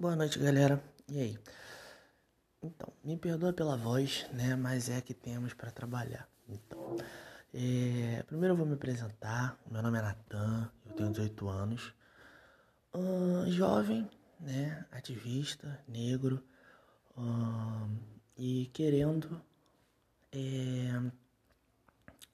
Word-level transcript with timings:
Boa 0.00 0.16
noite, 0.16 0.38
galera. 0.38 0.82
E 1.10 1.20
aí? 1.20 1.38
Então, 2.62 2.90
me 3.04 3.18
perdoa 3.18 3.52
pela 3.52 3.76
voz, 3.76 4.26
né? 4.32 4.56
Mas 4.56 4.88
é 4.88 4.98
que 5.02 5.12
temos 5.12 5.52
para 5.52 5.70
trabalhar. 5.70 6.26
Então, 6.48 6.96
é... 7.52 8.22
primeiro 8.22 8.54
eu 8.54 8.56
vou 8.56 8.64
me 8.64 8.72
apresentar. 8.72 9.60
Meu 9.70 9.82
nome 9.82 9.98
é 9.98 10.00
Natan, 10.00 10.72
eu 10.86 10.94
tenho 10.94 11.10
18 11.10 11.48
anos. 11.50 11.92
Uh, 12.94 13.44
jovem, 13.50 14.08
né? 14.40 14.86
Ativista, 14.90 15.78
negro. 15.86 16.42
Uh, 17.14 17.94
e 18.38 18.70
querendo 18.72 19.38
é... 20.32 21.12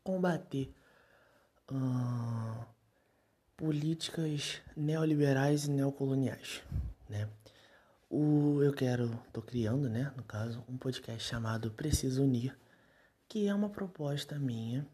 combater 0.05 0.73
uh, 1.73 2.65
políticas 3.57 4.61
neoliberais 4.77 5.65
e 5.65 5.71
neocoloniais, 5.73 6.63
né? 7.09 7.29
O, 8.09 8.63
eu 8.63 8.73
quero, 8.73 9.09
tô 9.33 9.43
criando, 9.43 9.89
né, 9.89 10.13
no 10.17 10.23
caso, 10.23 10.65
um 10.69 10.77
podcast 10.77 11.29
chamado 11.29 11.73
Preciso 11.73 12.23
Unir, 12.23 12.57
que 13.29 13.49
é 13.49 13.55
uma 13.55 13.69
proposta 13.69 14.39
minha, 14.39 14.87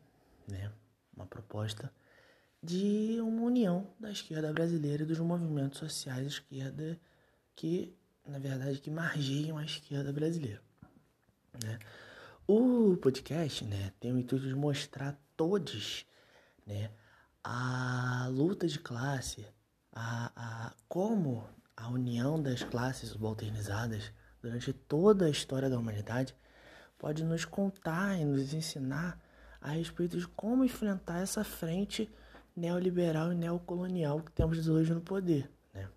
né, 0.48 0.72
uma 1.14 1.26
proposta 1.26 1.92
de 2.62 3.20
uma 3.20 3.42
união 3.42 3.86
da 4.00 4.10
esquerda 4.10 4.50
brasileira 4.50 5.02
e 5.02 5.06
dos 5.06 5.18
movimentos 5.18 5.78
sociais 5.78 6.22
da 6.22 6.26
esquerda 6.26 6.98
que, 7.54 7.94
na 8.26 8.38
verdade, 8.38 8.80
que 8.80 8.90
margeiam 8.90 9.58
a 9.58 9.64
esquerda 9.64 10.10
brasileira, 10.10 10.62
né. 11.62 11.78
O 12.46 12.96
podcast, 12.96 13.62
né, 13.66 13.92
tem 14.00 14.10
o 14.12 14.18
intuito 14.18 14.48
de 14.48 14.54
mostrar 14.54 15.20
todos, 15.36 16.06
né, 16.66 16.90
a 17.44 18.26
luta 18.30 18.66
de 18.66 18.78
classe, 18.78 19.46
a, 19.92 20.32
a 20.34 20.72
como 20.88 21.46
a 21.76 21.88
união 21.88 22.40
das 22.40 22.62
classes 22.62 23.10
subalternizadas 23.10 24.12
durante 24.40 24.72
toda 24.72 25.26
a 25.26 25.30
história 25.30 25.70
da 25.70 25.78
humanidade 25.78 26.34
pode 26.98 27.24
nos 27.24 27.44
contar 27.44 28.18
e 28.18 28.24
nos 28.24 28.52
ensinar 28.54 29.18
a 29.60 29.70
respeito 29.70 30.18
de 30.18 30.26
como 30.28 30.64
enfrentar 30.64 31.20
essa 31.20 31.44
frente 31.44 32.10
neoliberal 32.54 33.32
e 33.32 33.36
neocolonial 33.36 34.20
que 34.20 34.32
temos 34.32 34.68
hoje 34.68 34.92
no 34.92 35.00
poder. 35.00 35.50
Né? 35.72 35.88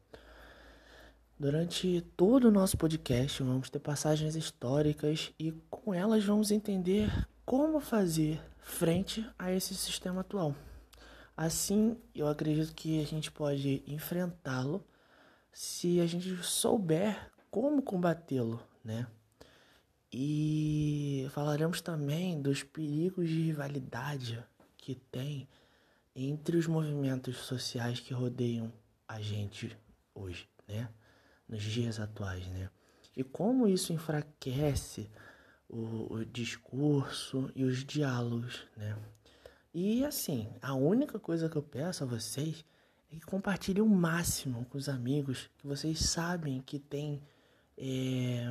Durante 1.37 2.01
todo 2.15 2.45
o 2.45 2.51
nosso 2.51 2.77
podcast, 2.77 3.43
vamos 3.43 3.69
ter 3.69 3.79
passagens 3.79 4.35
históricas 4.35 5.33
e 5.37 5.51
com 5.69 5.93
elas 5.93 6.23
vamos 6.23 6.51
entender 6.51 7.09
como 7.45 7.79
fazer 7.79 8.41
frente 8.59 9.27
a 9.37 9.51
esse 9.51 9.75
sistema 9.75 10.21
atual. 10.21 10.55
Assim, 11.35 11.97
eu 12.15 12.27
acredito 12.27 12.73
que 12.73 13.01
a 13.01 13.05
gente 13.05 13.31
pode 13.31 13.83
enfrentá-lo 13.85 14.83
se 15.55 16.01
a 16.01 16.05
gente 16.05 16.35
souber 16.43 17.31
como 17.49 17.81
combatê-lo, 17.81 18.61
né? 18.83 19.07
E 20.11 21.27
falaremos 21.31 21.79
também 21.79 22.41
dos 22.41 22.61
perigos 22.61 23.29
de 23.29 23.41
rivalidade 23.41 24.43
que 24.75 24.95
tem 24.95 25.47
entre 26.13 26.57
os 26.57 26.67
movimentos 26.67 27.37
sociais 27.37 28.01
que 28.01 28.13
rodeiam 28.13 28.69
a 29.07 29.21
gente 29.21 29.77
hoje, 30.13 30.45
né? 30.67 30.89
Nos 31.47 31.63
dias 31.63 32.01
atuais, 32.01 32.45
né? 32.47 32.69
E 33.15 33.23
como 33.23 33.65
isso 33.65 33.93
enfraquece 33.93 35.09
o, 35.69 36.15
o 36.15 36.25
discurso 36.25 37.49
e 37.55 37.63
os 37.63 37.81
diálogos, 37.85 38.67
né? 38.75 38.97
E 39.73 40.03
assim, 40.03 40.49
a 40.61 40.73
única 40.73 41.17
coisa 41.17 41.47
que 41.47 41.55
eu 41.55 41.63
peço 41.63 42.03
a 42.03 42.07
vocês 42.07 42.65
e 43.11 43.19
compartilhe 43.21 43.81
o 43.81 43.87
máximo 43.87 44.65
com 44.65 44.77
os 44.77 44.89
amigos 44.89 45.49
que 45.57 45.67
vocês 45.67 45.99
sabem 45.99 46.61
que 46.61 46.79
tem 46.79 47.21
é, 47.77 48.45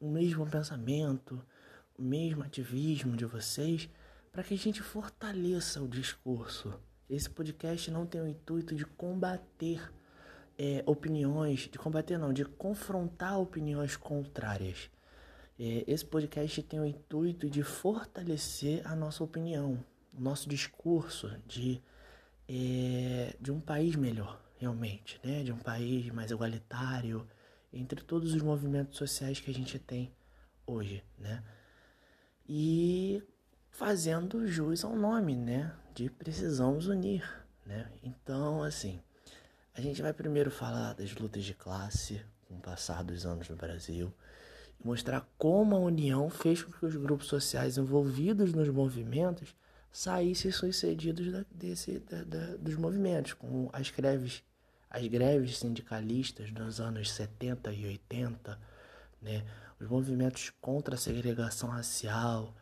o 0.00 0.08
mesmo 0.10 0.46
pensamento, 0.46 1.44
o 1.96 2.02
mesmo 2.02 2.42
ativismo 2.42 3.16
de 3.16 3.24
vocês, 3.24 3.88
para 4.32 4.42
que 4.42 4.54
a 4.54 4.58
gente 4.58 4.82
fortaleça 4.82 5.82
o 5.82 5.88
discurso. 5.88 6.72
Esse 7.08 7.28
podcast 7.28 7.90
não 7.90 8.06
tem 8.06 8.20
o 8.20 8.28
intuito 8.28 8.74
de 8.74 8.84
combater 8.84 9.92
é, 10.58 10.82
opiniões, 10.86 11.60
de 11.60 11.78
combater 11.78 12.18
não, 12.18 12.32
de 12.32 12.44
confrontar 12.44 13.40
opiniões 13.40 13.96
contrárias. 13.96 14.90
É, 15.58 15.84
esse 15.86 16.04
podcast 16.04 16.62
tem 16.62 16.78
o 16.78 16.84
intuito 16.84 17.48
de 17.48 17.62
fortalecer 17.62 18.86
a 18.86 18.94
nossa 18.94 19.24
opinião, 19.24 19.82
o 20.12 20.20
nosso 20.20 20.48
discurso, 20.48 21.30
de 21.46 21.82
é, 22.48 23.36
de 23.38 23.52
um 23.52 23.60
país 23.60 23.94
melhor, 23.94 24.40
realmente, 24.56 25.20
né? 25.22 25.42
De 25.42 25.52
um 25.52 25.58
país 25.58 26.10
mais 26.10 26.30
igualitário 26.30 27.26
entre 27.72 28.00
todos 28.02 28.34
os 28.34 28.42
movimentos 28.42 28.96
sociais 28.96 29.38
que 29.38 29.50
a 29.50 29.54
gente 29.54 29.78
tem 29.78 30.10
hoje, 30.66 31.04
né? 31.18 31.42
E 32.48 33.22
fazendo 33.70 34.46
jus 34.46 34.82
ao 34.84 34.96
nome, 34.96 35.36
né? 35.36 35.74
De 35.94 36.08
precisamos 36.08 36.86
unir, 36.86 37.22
né? 37.66 37.90
Então, 38.02 38.62
assim, 38.62 38.98
a 39.74 39.80
gente 39.80 40.00
vai 40.00 40.12
primeiro 40.12 40.50
falar 40.50 40.94
das 40.94 41.14
lutas 41.14 41.44
de 41.44 41.54
classe 41.54 42.24
com 42.46 42.56
o 42.56 42.60
passar 42.60 43.04
dos 43.04 43.26
anos 43.26 43.48
no 43.48 43.56
Brasil 43.56 44.12
e 44.80 44.86
mostrar 44.86 45.28
como 45.36 45.76
a 45.76 45.78
união 45.78 46.30
fez 46.30 46.62
com 46.62 46.72
que 46.72 46.86
os 46.86 46.96
grupos 46.96 47.26
sociais 47.26 47.76
envolvidos 47.76 48.54
nos 48.54 48.68
movimentos 48.68 49.54
saíssem 49.90 50.50
sucedidos 50.50 51.32
da, 51.32 51.44
desse, 51.50 51.98
da, 52.00 52.22
da, 52.24 52.56
dos 52.56 52.76
movimentos, 52.76 53.32
como 53.32 53.70
as 53.72 53.90
greves, 53.90 54.42
as 54.90 55.06
greves 55.06 55.58
sindicalistas 55.58 56.50
dos 56.50 56.80
anos 56.80 57.10
70 57.10 57.72
e 57.72 57.86
80, 57.86 58.58
né? 59.20 59.44
os 59.80 59.88
movimentos 59.88 60.52
contra 60.60 60.94
a 60.94 60.98
segregação 60.98 61.68
racial, 61.68 62.54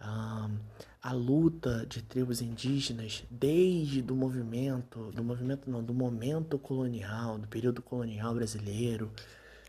um, 0.00 0.58
a 1.00 1.12
luta 1.12 1.86
de 1.86 2.02
tribos 2.02 2.40
indígenas 2.40 3.24
desde 3.30 4.02
do 4.02 4.14
movimento, 4.14 5.10
do 5.12 5.22
movimento 5.22 5.70
não, 5.70 5.82
do 5.82 5.94
momento 5.94 6.58
colonial, 6.58 7.38
do 7.38 7.48
período 7.48 7.82
colonial 7.82 8.34
brasileiro. 8.34 9.12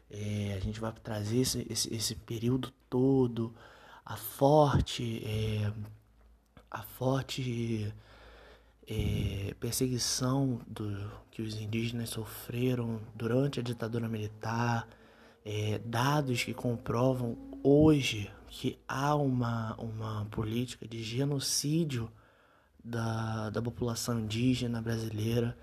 É, 0.10 0.56
a 0.56 0.60
gente 0.60 0.80
vai 0.80 0.92
trazer 1.04 1.40
esse, 1.40 1.66
esse, 1.70 1.94
esse 1.94 2.16
período 2.16 2.72
todo, 2.90 3.54
a 4.06 4.16
forte 4.16 5.24
é, 5.26 5.72
a 6.74 6.82
forte 6.82 7.94
é, 8.88 9.54
perseguição 9.60 10.60
do, 10.68 11.12
que 11.30 11.44
os 11.44 11.56
indígenas 11.56 12.10
sofreram 12.10 13.00
durante 13.14 13.60
a 13.60 13.64
ditadura 13.64 14.10
militar, 14.10 14.88
é, 15.46 15.80
dados 15.86 16.44
que 16.44 16.54
comprovam 16.54 17.38
hoje 17.62 18.32
que 18.50 18.80
há 18.88 19.16
uma, 19.16 19.76
uma 19.76 20.26
política 20.26 20.88
de 20.88 21.04
genocídio 21.04 22.12
da, 22.84 23.50
da 23.50 23.62
população 23.62 24.20
indígena 24.20 24.82
brasileira, 24.82 25.58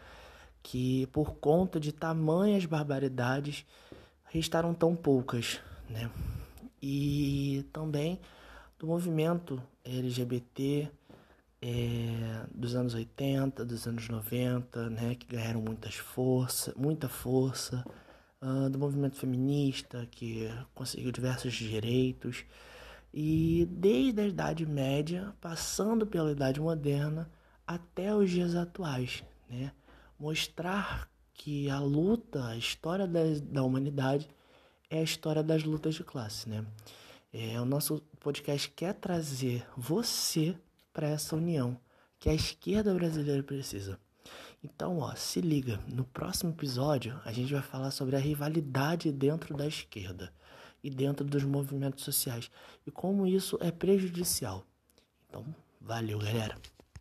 que 0.62 1.06
por 1.08 1.34
conta 1.36 1.78
de 1.78 1.92
tamanhas 1.92 2.64
barbaridades 2.66 3.64
restaram 4.26 4.74
tão 4.74 4.94
poucas, 4.94 5.60
né? 5.88 6.10
E 6.82 7.64
também 7.72 8.18
do 8.78 8.86
movimento 8.86 9.62
LGBT 9.84 10.90
é, 11.62 12.46
dos 12.54 12.74
anos 12.74 12.94
80, 12.94 13.64
dos 13.64 13.86
anos 13.86 14.08
90, 14.08 14.90
né, 14.90 15.14
que 15.14 15.26
ganharam 15.26 15.60
muitas 15.60 15.94
força, 15.94 16.72
muita 16.76 17.08
força, 17.08 17.84
uh, 18.40 18.70
do 18.70 18.78
movimento 18.78 19.16
feminista, 19.16 20.06
que 20.10 20.48
conseguiu 20.74 21.12
diversos 21.12 21.52
direitos, 21.52 22.44
e 23.12 23.66
desde 23.70 24.20
a 24.20 24.26
Idade 24.26 24.64
Média, 24.64 25.34
passando 25.40 26.06
pela 26.06 26.32
Idade 26.32 26.60
Moderna, 26.60 27.30
até 27.66 28.14
os 28.14 28.30
dias 28.30 28.54
atuais, 28.54 29.22
né, 29.48 29.72
mostrar 30.18 31.08
que 31.34 31.68
a 31.70 31.78
luta, 31.78 32.46
a 32.48 32.56
história 32.56 33.06
da, 33.06 33.20
da 33.42 33.62
humanidade 33.62 34.28
é 34.88 35.00
a 35.00 35.02
história 35.02 35.42
das 35.42 35.62
lutas 35.64 35.94
de 35.94 36.04
classe, 36.04 36.48
né. 36.48 36.64
É, 37.32 37.60
o 37.60 37.64
nosso 37.64 38.02
podcast 38.18 38.68
quer 38.70 38.94
trazer 38.94 39.64
você 39.76 40.56
para 40.92 41.08
essa 41.08 41.36
união 41.36 41.78
que 42.18 42.28
a 42.28 42.34
esquerda 42.34 42.94
brasileira 42.94 43.42
precisa. 43.42 43.98
Então, 44.62 44.98
ó, 44.98 45.14
se 45.14 45.40
liga, 45.40 45.80
no 45.88 46.04
próximo 46.04 46.52
episódio 46.52 47.18
a 47.24 47.32
gente 47.32 47.52
vai 47.52 47.62
falar 47.62 47.90
sobre 47.90 48.16
a 48.16 48.18
rivalidade 48.18 49.10
dentro 49.10 49.56
da 49.56 49.66
esquerda 49.66 50.32
e 50.82 50.90
dentro 50.90 51.24
dos 51.24 51.44
movimentos 51.44 52.04
sociais 52.04 52.50
e 52.86 52.90
como 52.90 53.26
isso 53.26 53.58
é 53.60 53.70
prejudicial. 53.70 54.66
Então, 55.28 55.44
valeu, 55.80 56.18
galera. 56.18 56.56